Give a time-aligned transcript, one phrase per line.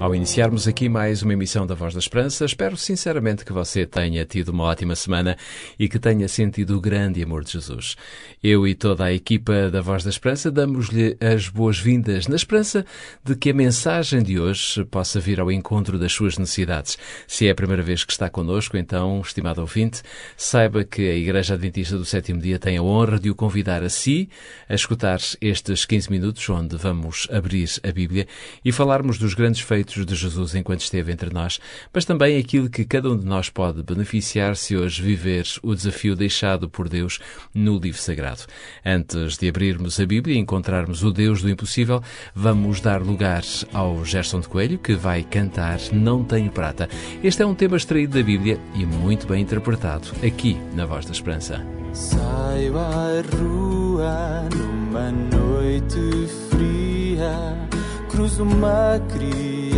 [0.00, 4.24] Ao iniciarmos aqui mais uma emissão da Voz da Esperança, espero sinceramente que você tenha
[4.24, 5.36] tido uma ótima semana
[5.78, 7.96] e que tenha sentido o grande amor de Jesus.
[8.42, 12.86] Eu e toda a equipa da Voz da Esperança damos-lhe as boas-vindas na esperança
[13.22, 16.96] de que a mensagem de hoje possa vir ao encontro das suas necessidades.
[17.28, 20.00] Se é a primeira vez que está connosco, então, estimado ouvinte,
[20.34, 23.90] saiba que a Igreja Adventista do Sétimo Dia tem a honra de o convidar a
[23.90, 24.30] si
[24.66, 28.26] a escutar estes 15 minutos onde vamos abrir a Bíblia
[28.64, 31.58] e falarmos dos grandes feitos de Jesus enquanto esteve entre nós,
[31.92, 36.16] mas também aquilo que cada um de nós pode beneficiar se hoje viver o desafio
[36.16, 37.18] deixado por Deus
[37.54, 38.42] no livro sagrado.
[38.84, 42.02] Antes de abrirmos a Bíblia e encontrarmos o Deus do impossível,
[42.34, 43.42] vamos dar lugar
[43.72, 46.88] ao Gerson de Coelho, que vai cantar Não Tenho Prata.
[47.22, 51.12] Este é um tema extraído da Bíblia e muito bem interpretado aqui na Voz da
[51.12, 51.64] Esperança.
[51.92, 57.68] Saio à rua numa noite fria,
[58.08, 59.00] cruzo uma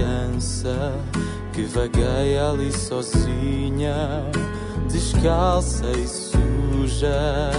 [0.02, 0.98] criança
[1.52, 4.24] que vagueia ali sozinha,
[4.90, 7.50] descalça e suja.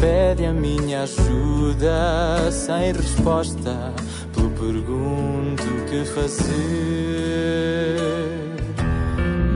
[0.00, 3.92] Pede a minha ajuda sem resposta,
[4.32, 6.46] pelo pergunto que fazer.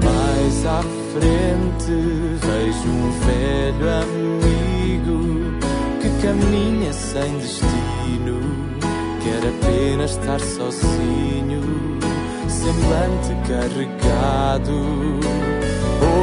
[0.03, 1.93] Mais à frente
[2.41, 5.19] vejo um velho amigo
[6.01, 8.70] que caminha sem destino,
[9.23, 11.61] quer apenas estar sozinho,
[12.49, 15.21] semblante carregado.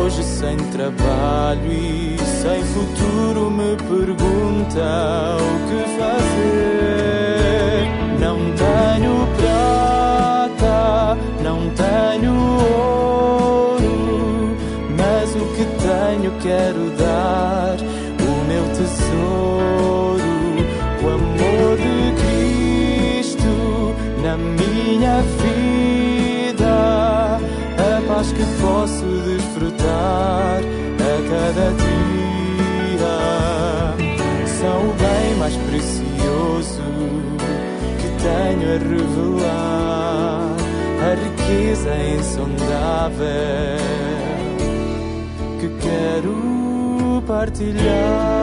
[0.04, 6.68] Hoje sem trabalho e sem futuro me pergunta o que fazer.
[8.20, 12.34] Não tenho prata, não tenho
[13.54, 13.96] ouro,
[14.98, 17.78] mas o que tenho quero dar.
[18.20, 20.07] O meu tesouro,
[24.38, 26.76] minha vida,
[27.78, 30.62] a paz que posso desfrutar
[31.00, 33.18] a cada dia.
[34.60, 36.82] São o bem mais precioso
[38.00, 40.56] que tenho a revelar,
[41.04, 43.28] a riqueza insondável
[45.60, 48.37] que quero partilhar.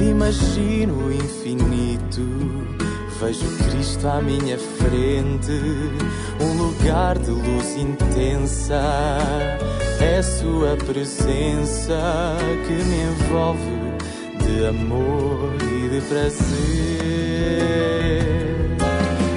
[0.00, 2.22] Imagino o infinito.
[3.20, 5.52] Vejo Cristo à minha frente,
[6.40, 8.80] um lugar de luz intensa.
[10.00, 12.36] É Sua presença
[12.66, 13.88] que me envolve
[14.44, 16.48] de amor e de prazer.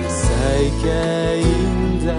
[0.07, 2.15] Sei que ainda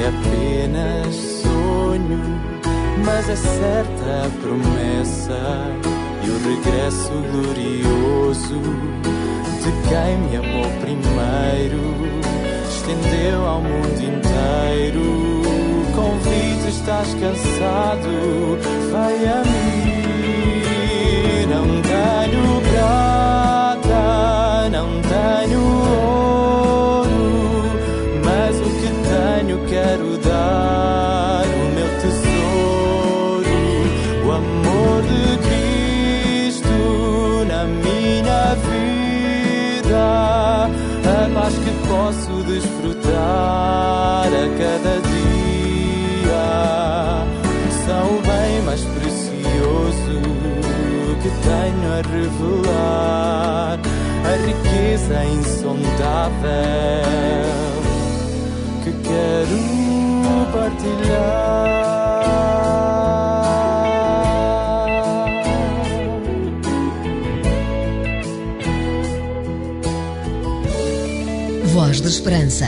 [0.00, 2.20] é apenas sonho,
[3.04, 5.91] mas é certa a promessa
[6.24, 8.60] e o regresso glorioso
[9.62, 11.82] de quem me amou primeiro,
[12.68, 15.42] estendeu ao mundo inteiro.
[15.94, 18.58] Convite estás cansado,
[18.90, 20.11] vai a mim.
[42.72, 46.46] Desfrutar a cada dia.
[47.84, 50.20] São o bem mais precioso
[51.22, 53.78] que tenho a revelar,
[54.24, 56.42] a riqueza insondável
[58.84, 59.60] que quero
[60.52, 62.01] partilhar.
[71.72, 72.66] Voz da Esperança.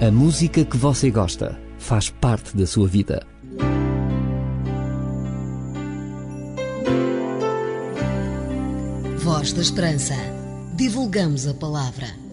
[0.00, 3.26] A música que você gosta faz parte da sua vida.
[9.18, 10.14] Voz da Esperança.
[10.76, 12.25] Divulgamos a palavra.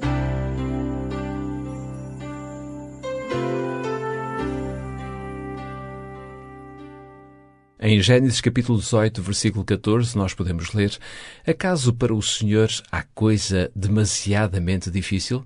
[7.85, 10.97] Em Gênesis capítulo 18, versículo 14, nós podemos ler:
[11.45, 15.45] Acaso para o Senhor há coisa demasiadamente difícil?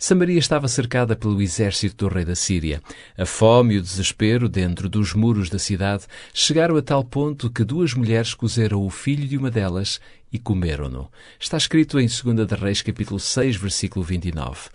[0.00, 2.80] Samaria estava cercada pelo exército do rei da Síria.
[3.16, 7.64] A fome e o desespero dentro dos muros da cidade chegaram a tal ponto que
[7.64, 10.00] duas mulheres cozeram o filho de uma delas
[10.32, 11.10] e comeram-no.
[11.40, 14.68] Está escrito em 2 de Reis, capítulo 6, versículo 29.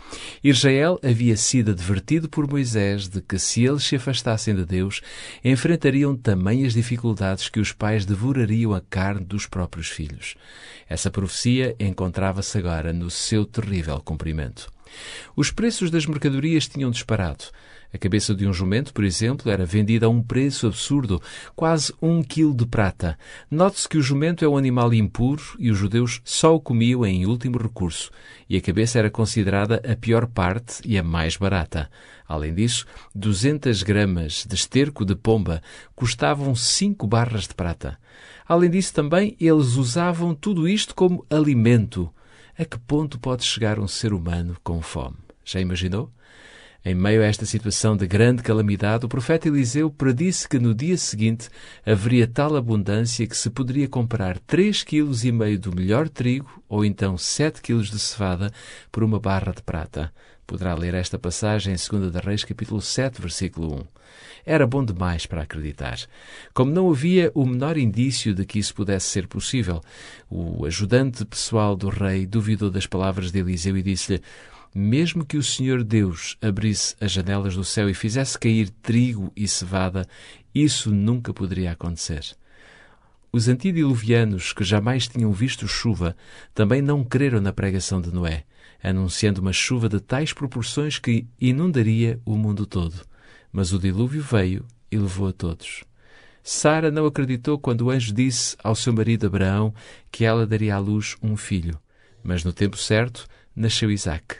[0.43, 4.99] Israel havia sido advertido por Moisés de que se eles se afastassem de Deus,
[5.41, 10.35] enfrentariam também as dificuldades que os pais devorariam a carne dos próprios filhos.
[10.89, 14.72] Essa profecia encontrava-se agora no seu terrível cumprimento.
[15.35, 17.45] Os preços das mercadorias tinham disparado.
[17.93, 21.21] A cabeça de um jumento, por exemplo, era vendida a um preço absurdo,
[21.55, 23.15] quase um quilo de prata.
[23.51, 27.27] Note-se que o jumento é um animal impuro e os judeus só o comiam em
[27.27, 28.09] último recurso,
[28.49, 31.87] e a cabeça era considerada a pior parte e a mais barata.
[32.27, 35.61] Além disso, 200 gramas de esterco de pomba
[35.95, 37.99] custavam 5 barras de prata.
[38.47, 42.11] Além disso, também eles usavam tudo isto como alimento.
[42.55, 45.17] A que ponto pode chegar um ser humano com fome?
[45.43, 46.11] Já imaginou?
[46.85, 50.95] Em meio a esta situação de grande calamidade, o profeta Eliseu predisse que no dia
[50.95, 51.49] seguinte
[51.83, 56.85] haveria tal abundância que se poderia comprar três quilos e meio do melhor trigo ou
[56.85, 58.51] então sete quilos de cevada
[58.91, 60.13] por uma barra de prata.
[60.45, 64.02] Poderá ler esta passagem em 2 de Reis, capítulo 7, versículo 1.
[64.45, 65.97] Era bom demais para acreditar.
[66.53, 69.81] Como não havia o menor indício de que isso pudesse ser possível,
[70.29, 74.21] o ajudante pessoal do rei duvidou das palavras de Eliseu e disse-lhe
[74.75, 79.47] mesmo que o Senhor Deus abrisse as janelas do céu e fizesse cair trigo e
[79.47, 80.07] cevada,
[80.53, 82.35] isso nunca poderia acontecer.
[83.31, 86.15] Os antediluvianos, que jamais tinham visto chuva,
[86.53, 88.45] também não creram na pregação de Noé,
[88.83, 93.05] anunciando uma chuva de tais proporções que inundaria o mundo todo.
[93.53, 95.83] Mas o dilúvio veio e levou a todos.
[96.43, 99.73] Sara não acreditou quando o anjo disse ao seu marido Abraão
[100.11, 101.79] que ela daria à luz um filho.
[102.21, 104.37] Mas no tempo certo nasceu Isaque.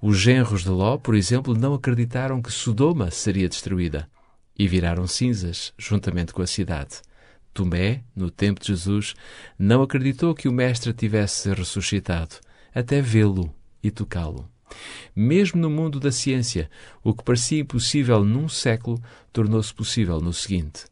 [0.00, 4.08] Os genros de Ló, por exemplo, não acreditaram que Sodoma seria destruída
[4.58, 7.00] e viraram cinzas juntamente com a cidade.
[7.54, 9.14] Tomé, no tempo de Jesus,
[9.58, 12.36] não acreditou que o Mestre tivesse ressuscitado,
[12.74, 14.48] até vê-lo e tocá-lo.
[15.14, 16.70] Mesmo no mundo da ciência,
[17.02, 19.00] o que parecia impossível num século
[19.32, 20.84] tornou-se possível no seguinte.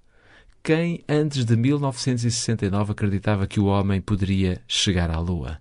[0.63, 5.61] Quem antes de 1969 acreditava que o homem poderia chegar à Lua?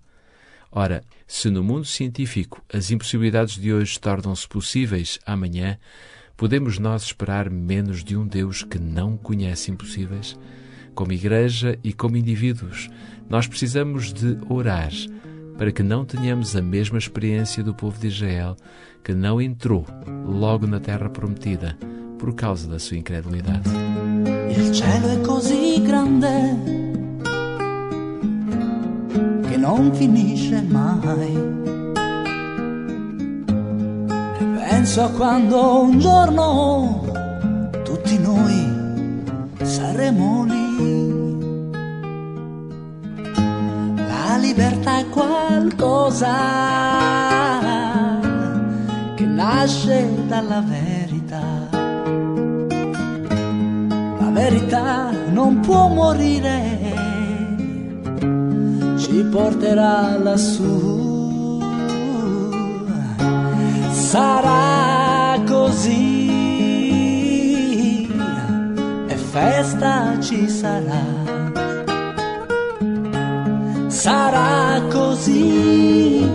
[0.72, 5.78] Ora, se no mundo científico as impossibilidades de hoje tornam-se possíveis amanhã,
[6.36, 10.38] podemos nós esperar menos de um Deus que não conhece impossíveis?
[10.94, 12.90] Como igreja e como indivíduos,
[13.30, 14.92] nós precisamos de orar
[15.58, 18.56] para que não tenhamos a mesma experiência do povo de Israel,
[19.04, 19.86] que não entrou
[20.26, 21.78] logo na terra prometida
[22.18, 23.70] por causa da sua incredulidade.
[24.50, 26.84] Il cielo è così grande
[29.66, 31.54] non finisce mai.
[34.70, 37.02] Penso a quando un giorno
[37.84, 39.24] tutti noi
[39.64, 41.25] saremo lì.
[44.56, 46.34] Libertà qualcosa
[49.16, 51.68] che nasce dalla verità.
[54.18, 56.94] La verità non può morire
[58.98, 61.60] ci porterà lassù.
[63.92, 66.30] Sarà così
[69.08, 71.25] e festa ci sarà.
[73.96, 76.30] Sarà così,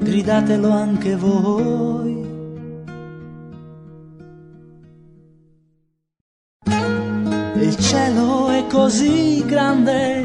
[0.00, 2.22] gridatelo anche voi.
[7.56, 10.24] Il cielo è così grande,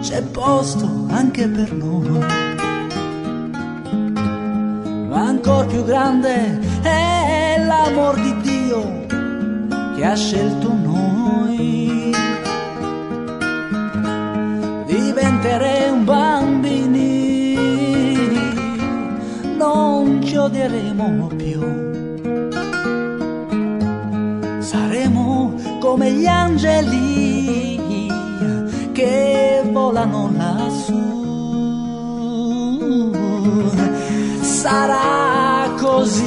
[0.00, 2.18] c'è posto anche per noi.
[5.08, 9.06] Ma ancora più grande è l'amor di Dio
[9.96, 12.03] che ha scelto noi.
[20.64, 21.92] Odieremo più
[25.80, 28.10] come gli angeli
[28.92, 31.02] che volano lassù.
[34.40, 36.22] Sarà così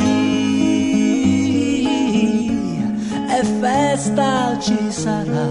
[3.30, 5.50] e festa ci sarà.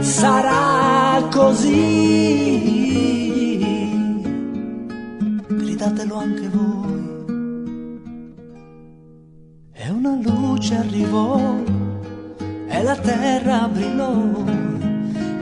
[0.00, 2.77] Sarà così,
[5.78, 7.06] datelo anche voi.
[9.72, 11.54] E una luce arrivò,
[12.66, 14.12] e la terra brillò,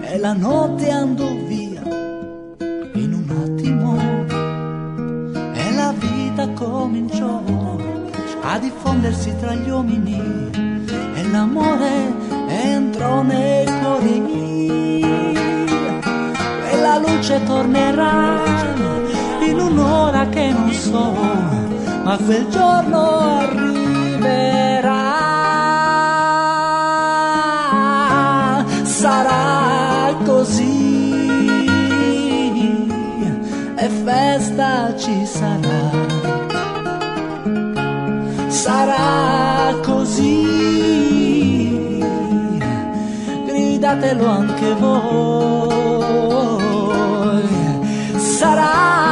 [0.03, 1.83] e la notte andò via
[2.93, 3.97] in un attimo,
[5.55, 7.43] e la vita cominciò
[8.43, 10.51] a diffondersi tra gli uomini,
[11.15, 12.13] e l'amore
[12.49, 14.35] entrò nei cuori.
[16.71, 18.45] E la luce tornerà
[19.49, 21.13] in un'ora che non so,
[22.05, 25.05] ma quel giorno arriverà.
[28.83, 30.85] Sarà così
[33.77, 35.91] e festa ci sarà.
[38.49, 40.45] Sarà così,
[43.47, 45.75] gridatelo anche voi.
[48.17, 49.06] Sarà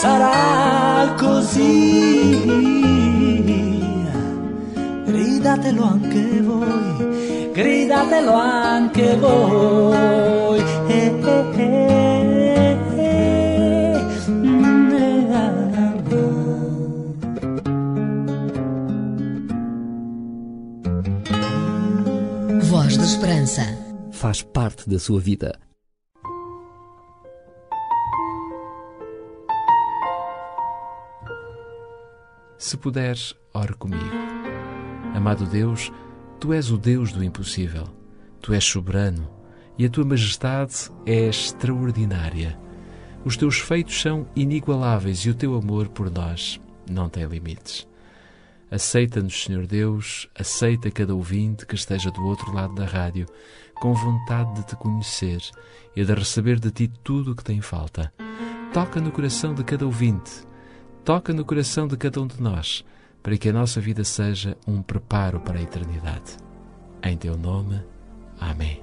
[0.00, 2.40] Sarà così
[5.04, 10.58] gridatelo anche voi, gridatelo anche voi.
[10.88, 15.92] Eh, eh, eh, eh, mm, eh, ah,
[22.62, 23.64] Voz da Esperança.
[24.12, 25.58] Faz parte da sua vida.
[32.60, 34.04] Se puderes, ore comigo.
[35.14, 35.90] Amado Deus,
[36.38, 37.84] tu és o Deus do impossível.
[38.38, 39.30] Tu és soberano
[39.78, 42.60] e a tua majestade é extraordinária.
[43.24, 47.88] Os teus feitos são inigualáveis e o teu amor por nós não tem limites.
[48.70, 53.24] Aceita-nos, Senhor Deus, aceita cada ouvinte que esteja do outro lado da rádio,
[53.76, 55.40] com vontade de te conhecer
[55.96, 58.12] e de receber de ti tudo o que tem falta.
[58.74, 60.49] Toca no coração de cada ouvinte,
[61.04, 62.84] toca no coração de cada um de nós,
[63.22, 66.36] para que a nossa vida seja um preparo para a eternidade.
[67.02, 67.80] Em teu nome,
[68.40, 68.82] Amém.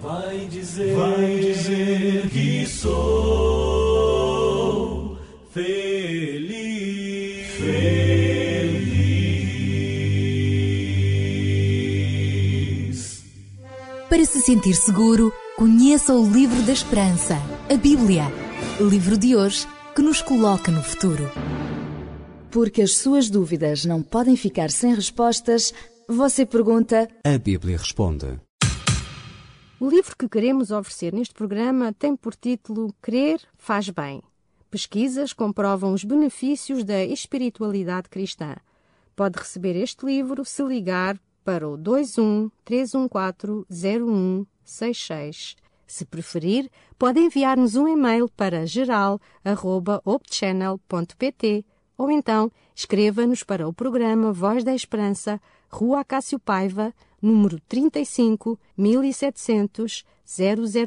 [0.00, 3.98] Vai dizer, vai dizer que sou
[5.52, 8.80] feliz, feliz.
[14.08, 17.36] Para se sentir seguro, conheça o livro da esperança,
[17.68, 18.32] a Bíblia.
[18.80, 21.30] Livro de hoje que nos coloca no futuro.
[22.50, 25.72] Porque as suas dúvidas não podem ficar sem respostas,
[26.08, 27.08] você pergunta.
[27.24, 28.40] A Bíblia responde.
[29.78, 34.22] O livro que queremos oferecer neste programa tem por título Crer faz bem.
[34.70, 38.56] Pesquisas comprovam os benefícios da espiritualidade cristã.
[39.16, 45.56] Pode receber este livro se ligar para o 21 314 0166.
[45.90, 51.64] Se preferir, pode enviar-nos um e-mail para geral@opchannel.pt
[51.98, 60.04] ou então escreva-nos para o programa Voz da Esperança, Rua Cássio Paiva, número 35 1700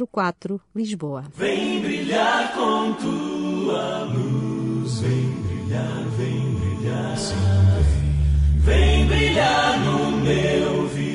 [0.09, 1.25] 004, Lisboa.
[1.35, 7.35] Vem brilhar com tua luz, vem brilhar, vem brilhar, sim,
[8.55, 11.12] vem, brilhar no meu viver.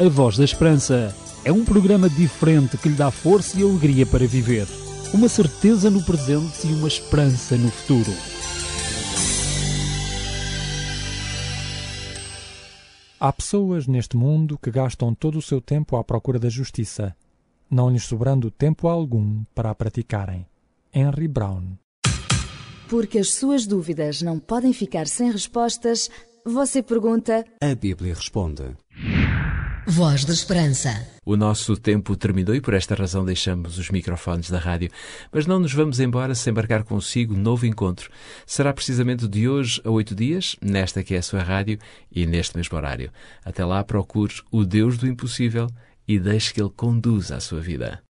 [0.00, 1.12] A Voz da Esperança
[1.44, 4.64] é um programa diferente que lhe dá força e alegria para viver,
[5.12, 8.12] uma certeza no presente e uma esperança no futuro.
[13.18, 17.16] Há pessoas neste mundo que gastam todo o seu tempo à procura da justiça,
[17.68, 20.46] não lhes sobrando tempo algum para a praticarem.
[20.94, 21.76] Henry Brown
[22.88, 26.08] Porque as suas dúvidas não podem ficar sem respostas,
[26.44, 27.44] você pergunta.
[27.60, 28.76] A Bíblia responde.
[29.90, 31.08] Voz da Esperança.
[31.24, 34.90] O nosso tempo terminou e por esta razão deixamos os microfones da rádio.
[35.32, 38.10] Mas não nos vamos embora sem embarcar consigo novo encontro.
[38.44, 41.78] Será precisamente de hoje a oito dias, nesta que é a sua rádio
[42.12, 43.10] e neste mesmo horário.
[43.42, 45.66] Até lá procure o Deus do impossível
[46.06, 48.02] e deixe que Ele conduza a sua vida.